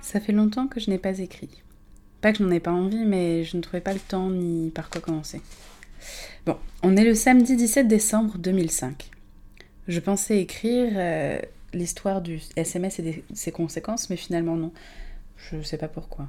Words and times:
Ça 0.00 0.20
fait 0.20 0.32
longtemps 0.32 0.66
que 0.66 0.80
je 0.80 0.90
n'ai 0.90 0.98
pas 0.98 1.18
écrit. 1.18 1.62
Pas 2.20 2.32
que 2.32 2.38
je 2.38 2.44
n'en 2.44 2.50
ai 2.50 2.60
pas 2.60 2.72
envie, 2.72 3.04
mais 3.04 3.44
je 3.44 3.56
ne 3.56 3.62
trouvais 3.62 3.80
pas 3.80 3.94
le 3.94 4.00
temps 4.00 4.30
ni 4.30 4.70
par 4.70 4.90
quoi 4.90 5.00
commencer. 5.00 5.40
Bon, 6.46 6.56
on 6.82 6.96
est 6.96 7.04
le 7.04 7.14
samedi 7.14 7.56
17 7.56 7.88
décembre 7.88 8.36
2005. 8.38 9.10
Je 9.88 10.00
pensais 10.00 10.38
écrire 10.38 10.92
euh, 10.94 11.40
l'histoire 11.72 12.20
du 12.20 12.40
SMS 12.56 12.98
et 12.98 13.24
ses 13.32 13.52
conséquences, 13.52 14.10
mais 14.10 14.16
finalement 14.16 14.56
non. 14.56 14.72
Je 15.36 15.56
ne 15.56 15.62
sais 15.62 15.78
pas 15.78 15.88
pourquoi. 15.88 16.28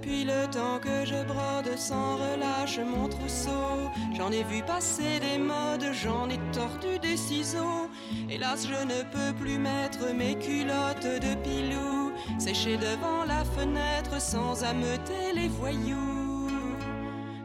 Depuis 0.00 0.24
le 0.24 0.48
temps 0.52 0.78
que 0.78 1.04
je 1.04 1.24
brode 1.24 1.76
sans 1.76 2.18
relâche 2.18 2.78
mon 2.78 3.08
trousseau, 3.08 3.90
j'en 4.16 4.30
ai 4.30 4.44
vu 4.44 4.62
passer 4.62 5.18
des 5.18 5.38
modes, 5.38 5.92
j'en 5.92 6.28
ai 6.28 6.38
tordu 6.52 7.00
des 7.02 7.16
ciseaux. 7.16 7.90
Hélas, 8.30 8.68
je 8.68 8.84
ne 8.84 9.02
peux 9.10 9.36
plus 9.36 9.58
mettre 9.58 10.14
mes 10.14 10.36
culottes 10.36 11.02
de 11.02 11.34
pilou, 11.42 12.12
sécher 12.38 12.76
devant 12.76 13.24
la 13.26 13.44
fenêtre 13.44 14.20
sans 14.20 14.62
ameuter 14.62 15.32
les 15.34 15.48
voyous. 15.48 16.48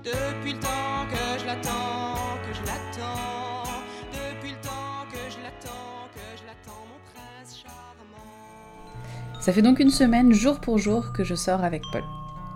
Depuis 0.03 0.53
le 0.53 0.59
temps 0.59 1.07
que 1.09 1.39
je 1.39 1.47
l'attends, 1.47 2.37
que 2.45 2.53
je 2.53 2.61
l'attends, 2.67 3.81
depuis 4.11 4.51
le 4.51 4.61
temps 4.61 5.07
que 5.11 5.31
je 5.31 5.41
l'attends, 5.41 6.07
que 6.13 6.21
je 6.39 6.45
l'attends, 6.45 6.85
mon 6.85 7.01
prince 7.11 7.63
charmant. 7.63 9.41
Ça 9.41 9.51
fait 9.51 9.63
donc 9.63 9.79
une 9.79 9.89
semaine, 9.89 10.33
jour 10.33 10.59
pour 10.59 10.77
jour, 10.77 11.13
que 11.13 11.23
je 11.23 11.33
sors 11.33 11.63
avec 11.63 11.81
Paul. 11.91 12.03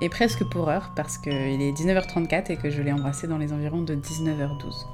Et 0.02 0.10
presque 0.10 0.44
pour 0.44 0.70
heure, 0.70 0.92
parce 0.95 1.17
qu'il 1.17 1.34
est 1.34 1.72
19h34 1.72 2.52
et 2.52 2.58
que 2.58 2.70
je 2.70 2.81
l'ai 2.81 2.92
embrassé 2.92 3.28
dans 3.28 3.38
les 3.38 3.52
environs 3.52 3.81
de 3.81 3.95
19h12. 3.95 4.86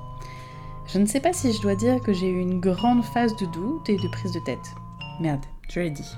Je 0.88 1.00
ne 1.00 1.06
sais 1.06 1.20
pas 1.20 1.34
si 1.34 1.52
je 1.52 1.62
dois 1.62 1.76
dire 1.76 2.02
que 2.02 2.14
j'ai 2.14 2.30
eu 2.30 2.40
une 2.40 2.60
grande 2.60 3.04
phase 3.04 3.36
de 3.36 3.46
doute 3.46 3.90
et 3.90 3.98
de 3.98 4.08
prise 4.10 4.32
de 4.32 4.40
tête. 4.40 4.76
Merde, 5.20 5.46
je 5.70 5.80
l'ai 5.80 5.90
dit. 5.90 6.10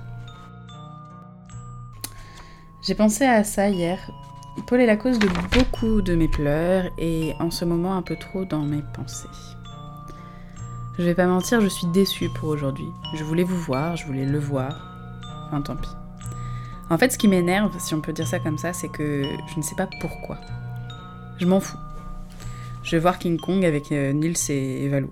J'ai 2.82 2.96
pensé 2.96 3.26
à 3.26 3.44
ça 3.44 3.70
hier. 3.70 4.00
Paul 4.68 4.80
est 4.80 4.86
la 4.86 4.98
cause 4.98 5.20
de 5.20 5.28
beaucoup 5.28 6.02
de 6.02 6.16
mes 6.16 6.28
pleurs 6.28 6.92
et 6.98 7.34
en 7.40 7.52
ce 7.52 7.66
moment 7.66 7.96
un 7.96 8.02
peu 8.02 8.16
trop 8.16 8.46
dans 8.46 8.62
mes 8.62 8.84
pensées. 8.94 9.28
Je 10.98 11.04
vais 11.04 11.16
pas 11.16 11.26
mentir, 11.26 11.60
je 11.60 11.68
suis 11.68 11.88
déçue 11.88 12.30
pour 12.30 12.50
aujourd'hui. 12.50 12.88
Je 13.16 13.24
voulais 13.24 13.44
vous 13.44 13.58
voir, 13.58 13.98
je 13.98 14.06
voulais 14.06 14.26
le 14.26 14.40
voir. 14.40 14.94
Enfin 15.48 15.62
tant 15.62 15.76
pis. 15.76 15.90
En 16.90 16.98
fait, 16.98 17.12
ce 17.12 17.18
qui 17.18 17.28
m'énerve, 17.28 17.78
si 17.80 17.94
on 17.96 18.02
peut 18.02 18.14
dire 18.14 18.28
ça 18.28 18.40
comme 18.40 18.58
ça, 18.58 18.74
c'est 18.74 18.90
que 18.90 19.24
je 19.24 19.58
ne 19.58 19.64
sais 19.64 19.76
pas 19.76 19.90
pourquoi. 20.00 20.38
Je 21.40 21.46
m'en 21.46 21.60
fous. 21.60 21.78
Je 22.84 22.92
vais 22.92 23.00
voir 23.00 23.18
King 23.18 23.40
Kong 23.40 23.66
avec 23.66 23.92
euh, 23.92 24.14
Nils 24.14 24.38
et 24.50 24.88
Valou. 24.90 25.12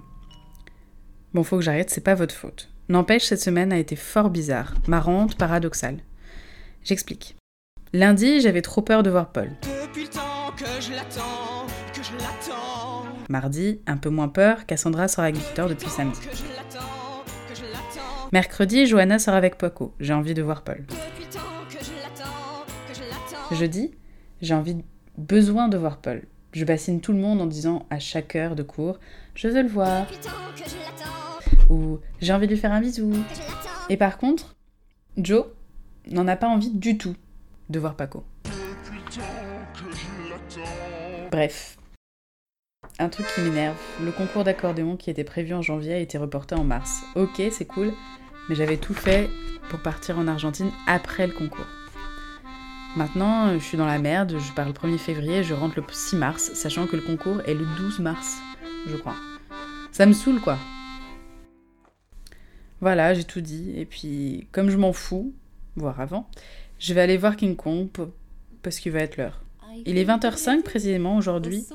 Bon, 1.34 1.44
faut 1.44 1.58
que 1.58 1.64
j'arrête, 1.64 1.90
c'est 1.90 2.04
pas 2.04 2.14
votre 2.14 2.36
faute. 2.36 2.70
N'empêche, 2.90 3.26
cette 3.26 3.42
semaine 3.42 3.74
a 3.74 3.80
été 3.80 3.96
fort 3.96 4.30
bizarre, 4.30 4.76
marrante, 4.88 5.36
paradoxale. 5.36 5.98
J'explique. 6.84 7.36
Lundi, 7.92 8.42
j'avais 8.42 8.62
trop 8.62 8.82
peur 8.82 9.02
de 9.02 9.10
voir 9.10 9.32
Paul. 9.32 9.50
Depuis 9.64 10.04
le 10.04 10.10
temps 10.10 10.52
que 10.56 10.66
je 10.80 10.92
l'attends, 10.92 11.66
que 11.94 12.04
je 12.04 12.14
l'attends. 12.14 13.06
Mardi, 13.30 13.80
un 13.88 13.98
peu 13.98 14.10
moins 14.10 14.28
peur, 14.28 14.68
Cassandra 14.68 15.08
sort 15.08 15.24
avec 15.24 15.38
Victor 15.38 15.70
depuis 15.70 15.90
samedi. 15.90 16.20
Que 16.20 16.36
je 16.36 16.44
l'attends, 16.44 17.24
que 17.50 17.56
je 17.56 17.64
l'attends. 17.64 18.30
Mercredi, 18.32 18.86
Johanna 18.86 19.18
sort 19.18 19.34
avec 19.34 19.58
Poco. 19.58 19.96
J'ai 20.00 20.14
envie 20.14 20.36
de 20.36 20.44
voir 20.44 20.64
Paul. 20.64 20.86
Depuis 20.88 21.23
Jeudi, 23.52 23.92
j'ai 24.42 24.54
envie, 24.54 24.78
besoin 25.18 25.68
de 25.68 25.78
voir 25.78 25.98
Paul. 25.98 26.24
Je 26.54 26.66
bassine 26.66 27.02
tout 27.02 27.14
le 27.14 27.20
monde 27.20 27.42
en 27.42 27.46
disant 27.46 27.86
à 27.90 28.00
chaque 28.00 28.36
heure 28.36 28.56
de 28.56 28.64
cours 28.64 29.00
Je 29.36 29.48
veux 29.48 29.64
le 29.64 29.70
voir 29.70 30.06
je 30.10 31.74
ou 31.74 32.00
J'ai 32.22 32.34
envie 32.34 32.48
de 32.48 32.54
lui 32.54 32.60
faire 32.60 32.72
un 32.72 32.82
bisou. 32.82 33.12
je. 33.14 33.94
Et 33.94 33.98
par 33.98 34.18
contre, 34.18 34.56
Joe 35.18 35.46
n'en 36.10 36.28
a 36.28 36.36
pas 36.36 36.48
envie 36.48 36.72
du 36.72 36.98
tout 36.98 37.16
de 37.70 37.80
voir 37.80 37.96
Paco. 37.96 38.24
Bref. 41.32 41.78
Un 43.00 43.10
truc 43.10 43.26
qui 43.34 43.42
m'énerve, 43.42 43.78
le 44.04 44.12
concours 44.12 44.44
d'accordéon 44.44 44.98
qui 44.98 45.10
était 45.10 45.24
prévu 45.24 45.54
en 45.54 45.64
janvier 45.64 45.94
a 45.94 46.00
été 46.00 46.18
reporté 46.18 46.54
en 46.54 46.64
mars. 46.64 47.04
Ok, 47.16 47.42
c'est 47.52 47.66
cool, 47.66 47.92
mais 48.48 48.56
j'avais 48.56 48.78
tout 48.78 48.94
fait 48.94 49.30
pour 49.70 49.80
partir 49.80 50.20
en 50.20 50.28
Argentine 50.28 50.72
après 50.86 51.26
le 51.26 51.34
concours. 51.34 51.66
Maintenant, 52.96 53.58
je 53.58 53.64
suis 53.64 53.76
dans 53.76 53.88
la 53.88 53.98
merde, 53.98 54.38
je 54.38 54.54
pars 54.54 54.68
le 54.68 54.74
1er 54.74 55.00
février, 55.00 55.44
je 55.44 55.56
rentre 55.56 55.80
le 55.80 55.84
6 55.92 56.16
mars, 56.16 56.54
sachant 56.54 56.86
que 56.86 56.96
le 56.96 57.02
concours 57.02 57.42
est 57.48 57.56
le 57.56 57.66
12 57.76 57.98
mars, 58.00 58.38
je 58.86 58.96
crois. 58.96 59.16
Ça 59.92 60.06
me 60.06 60.14
saoule 60.14 60.40
quoi. 60.40 60.60
Voilà, 62.82 63.16
j'ai 63.16 63.24
tout 63.24 63.42
dit, 63.42 63.74
et 63.76 63.86
puis 63.86 64.48
comme 64.52 64.70
je 64.70 64.78
m'en 64.78 64.94
fous, 64.94 65.34
voire 65.76 66.00
avant, 66.02 66.30
je 66.78 66.94
vais 66.94 67.02
aller 67.02 67.18
voir 67.18 67.36
King 67.36 67.56
Kong 67.56 67.88
parce 68.62 68.78
qu'il 68.78 68.92
va 68.92 69.00
être 69.00 69.18
l'heure. 69.18 69.42
Il 69.88 69.98
est 69.98 70.06
20h05 70.06 70.62
précisément 70.62 71.18
aujourd'hui, 71.18 71.66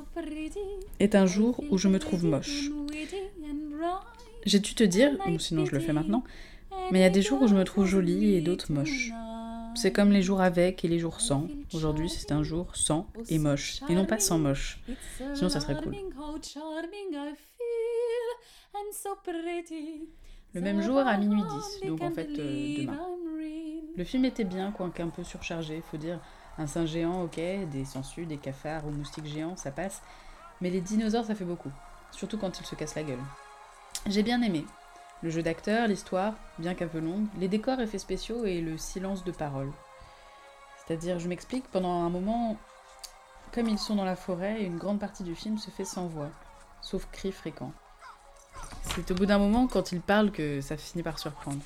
est 1.00 1.16
un 1.16 1.26
jour 1.26 1.64
où 1.70 1.78
je 1.78 1.88
me 1.88 1.98
trouve 1.98 2.26
moche. 2.26 2.70
J'ai 4.46 4.60
dû 4.60 4.76
te 4.76 4.84
dire, 4.84 5.10
sinon 5.40 5.64
je 5.64 5.72
le 5.72 5.80
fais 5.80 5.92
maintenant, 5.92 6.22
mais 6.92 7.00
il 7.00 7.02
y 7.02 7.06
a 7.06 7.10
des 7.10 7.22
jours 7.22 7.42
où 7.42 7.48
je 7.48 7.56
me 7.56 7.64
trouve 7.64 7.86
jolie 7.86 8.36
et 8.36 8.40
d'autres 8.40 8.70
moches. 8.70 9.10
C'est 9.74 9.92
comme 9.92 10.10
les 10.10 10.22
jours 10.22 10.40
avec 10.40 10.84
et 10.84 10.88
les 10.88 10.98
jours 10.98 11.20
sans. 11.20 11.46
Aujourd'hui, 11.72 12.08
c'est 12.08 12.32
un 12.32 12.42
jour 12.42 12.74
sans 12.74 13.06
et 13.28 13.38
moche, 13.38 13.80
et 13.88 13.94
non 13.94 14.06
pas 14.06 14.18
sans 14.18 14.38
moche. 14.38 14.80
Sinon, 15.34 15.48
ça 15.48 15.60
serait 15.60 15.76
cool. 15.76 15.94
Le 20.54 20.60
même 20.60 20.80
jour 20.80 20.98
à 20.98 21.16
minuit 21.16 21.42
10, 21.80 21.88
donc 21.88 22.02
en 22.02 22.10
fait 22.10 22.28
euh, 22.38 22.76
demain. 22.78 22.98
Le 23.96 24.04
film 24.04 24.24
était 24.24 24.44
bien, 24.44 24.70
quoique 24.70 25.02
un 25.02 25.08
peu 25.08 25.24
surchargé, 25.24 25.82
faut 25.90 25.96
dire. 25.96 26.20
Un 26.56 26.66
singe 26.66 26.88
géant, 26.88 27.22
ok, 27.22 27.36
des 27.36 27.84
sangsues, 27.84 28.26
des 28.26 28.36
cafards 28.36 28.86
ou 28.86 28.90
moustiques 28.90 29.26
géants, 29.26 29.56
ça 29.56 29.70
passe. 29.70 30.02
Mais 30.60 30.70
les 30.70 30.80
dinosaures, 30.80 31.24
ça 31.24 31.34
fait 31.34 31.44
beaucoup. 31.44 31.70
Surtout 32.10 32.38
quand 32.38 32.58
ils 32.58 32.66
se 32.66 32.74
cassent 32.74 32.96
la 32.96 33.04
gueule. 33.04 33.18
J'ai 34.06 34.22
bien 34.22 34.42
aimé. 34.42 34.64
Le 35.22 35.30
jeu 35.30 35.42
d'acteur, 35.42 35.88
l'histoire, 35.88 36.34
bien 36.58 36.74
qu'un 36.74 36.86
peu 36.86 37.00
longue, 37.00 37.26
les 37.38 37.48
décors, 37.48 37.80
effets 37.80 37.98
spéciaux 37.98 38.44
et 38.44 38.60
le 38.60 38.78
silence 38.78 39.24
de 39.24 39.32
parole. 39.32 39.72
C'est-à-dire, 40.86 41.18
je 41.18 41.28
m'explique, 41.28 41.68
pendant 41.70 42.02
un 42.02 42.08
moment, 42.08 42.56
comme 43.52 43.68
ils 43.68 43.78
sont 43.78 43.96
dans 43.96 44.04
la 44.04 44.16
forêt, 44.16 44.62
une 44.62 44.78
grande 44.78 45.00
partie 45.00 45.24
du 45.24 45.34
film 45.34 45.58
se 45.58 45.70
fait 45.70 45.84
sans 45.84 46.06
voix, 46.06 46.30
sauf 46.82 47.08
cris 47.10 47.32
fréquents. 47.32 47.72
C'est 48.82 49.10
au 49.10 49.14
bout 49.14 49.26
d'un 49.26 49.38
moment, 49.38 49.66
quand 49.66 49.92
ils 49.92 50.00
parlent, 50.00 50.30
que 50.30 50.60
ça 50.60 50.76
finit 50.76 51.02
par 51.02 51.18
surprendre. 51.18 51.62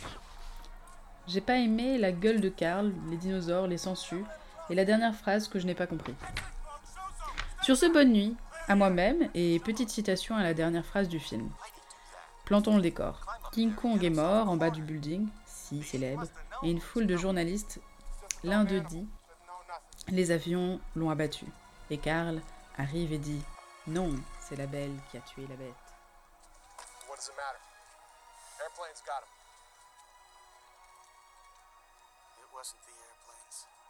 J'ai 1.29 1.41
pas 1.41 1.57
aimé 1.57 1.99
la 1.99 2.11
gueule 2.11 2.41
de 2.41 2.49
Karl, 2.49 2.93
les 3.11 3.17
dinosaures, 3.17 3.67
les 3.67 3.79
sangsues, 3.79 4.25
et 4.71 4.75
la 4.75 4.85
dernière 4.85 5.15
phrase 5.15 5.49
que 5.49 5.59
je 5.59 5.67
n'ai 5.67 5.75
pas 5.75 5.87
compris. 5.87 6.15
Sur 7.63 7.77
ce, 7.77 7.87
bonne 7.87 8.13
nuit, 8.13 8.35
à 8.67 8.75
moi-même, 8.75 9.29
et 9.35 9.61
petite 9.61 9.91
citation 9.91 10.35
à 10.37 10.43
la 10.43 10.55
dernière 10.55 10.87
phrase 10.87 11.09
du 11.09 11.21
film. 11.21 11.49
Plantons 12.53 12.77
le 12.77 12.83
décor. 12.83 13.25
King 13.51 13.75
Kong 13.75 14.05
est 14.05 14.11
mort 14.11 14.51
en 14.51 14.59
bas 14.59 14.69
du 14.69 14.83
building, 14.83 15.27
si 15.47 15.83
célèbre, 15.83 16.27
et 16.63 16.71
une 16.71 16.83
foule 16.83 17.07
de 17.07 17.17
journalistes, 17.17 17.81
l'un 18.45 18.65
d'eux 18.65 18.83
dit 18.83 19.09
Les 20.09 20.33
avions 20.33 20.79
l'ont 20.95 21.09
abattu. 21.09 21.47
Et 21.89 21.97
Karl 21.97 22.43
arrive 22.77 23.15
et 23.15 23.19
dit 23.19 23.43
Non, 23.87 24.11
c'est 24.39 24.57
la 24.57 24.67
belle 24.67 24.95
qui 25.11 25.17
a 25.17 25.21
tué 25.23 25.47
la 25.49 25.57
bête. 25.57 25.73
Airplanes 28.61 29.03
got 29.07 29.23
him. 29.23 29.33
It 32.37 32.49
wasn't 32.55 32.83
the 32.85 32.93
airplanes. 32.93 33.82